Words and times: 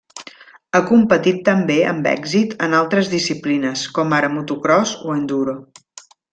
Ha 0.77 0.79
competit 0.91 1.43
també 1.49 1.75
amb 1.89 2.09
èxit 2.13 2.57
en 2.69 2.75
altres 2.79 3.13
disciplines, 3.13 3.85
com 4.01 4.19
ara 4.23 4.33
motocròs 4.39 4.99
o 5.07 5.17
enduro. 5.21 5.59